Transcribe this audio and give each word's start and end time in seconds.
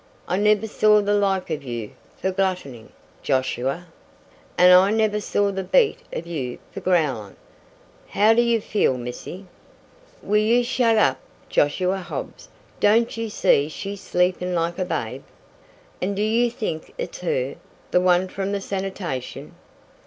"I 0.27 0.35
never 0.37 0.65
saw 0.65 0.99
the 0.99 1.13
like 1.13 1.51
of 1.51 1.61
you 1.61 1.91
fer 2.19 2.31
gluttonin', 2.31 2.89
Josiah!" 3.21 3.81
"And 4.57 4.73
I 4.73 4.89
never 4.89 5.21
saw 5.21 5.51
the 5.51 5.63
beat 5.63 5.99
of 6.11 6.25
you 6.25 6.57
fer 6.71 6.81
growlin'. 6.81 7.35
How 8.09 8.33
do 8.33 8.41
you 8.41 8.61
feel, 8.61 8.97
missy?" 8.97 9.45
"Will 10.23 10.41
you 10.41 10.63
shet 10.63 10.97
up? 10.97 11.19
Josiah 11.49 12.01
Hobbs! 12.01 12.49
Don't 12.79 13.15
you 13.15 13.29
see 13.29 13.69
she's 13.69 14.01
sleepin' 14.01 14.55
like 14.55 14.79
a 14.79 14.85
babe?" 14.85 15.21
"And 16.01 16.15
do 16.15 16.23
you 16.23 16.49
think 16.49 16.95
it's 16.97 17.19
her? 17.19 17.57
The 17.91 18.01
one 18.01 18.27
from 18.27 18.53
the 18.53 18.59
sanitation?" 18.61 19.53